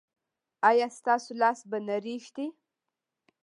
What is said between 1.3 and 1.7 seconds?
لاس